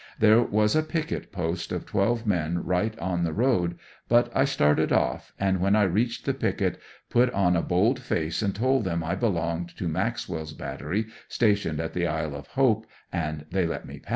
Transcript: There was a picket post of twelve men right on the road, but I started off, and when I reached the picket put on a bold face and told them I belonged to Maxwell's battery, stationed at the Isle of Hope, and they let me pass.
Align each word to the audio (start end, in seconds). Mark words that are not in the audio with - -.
There 0.17 0.41
was 0.41 0.75
a 0.75 0.81
picket 0.81 1.31
post 1.31 1.71
of 1.71 1.85
twelve 1.85 2.25
men 2.25 2.63
right 2.65 2.97
on 2.97 3.23
the 3.23 3.33
road, 3.33 3.77
but 4.09 4.31
I 4.35 4.45
started 4.45 4.91
off, 4.91 5.31
and 5.39 5.59
when 5.59 5.75
I 5.75 5.83
reached 5.83 6.25
the 6.25 6.33
picket 6.33 6.79
put 7.11 7.29
on 7.35 7.55
a 7.55 7.61
bold 7.61 7.99
face 7.99 8.41
and 8.41 8.55
told 8.55 8.83
them 8.83 9.03
I 9.03 9.13
belonged 9.13 9.77
to 9.77 9.87
Maxwell's 9.87 10.53
battery, 10.53 11.05
stationed 11.27 11.79
at 11.79 11.93
the 11.93 12.07
Isle 12.07 12.33
of 12.35 12.47
Hope, 12.47 12.87
and 13.13 13.45
they 13.51 13.67
let 13.67 13.85
me 13.85 13.99
pass. 13.99 14.09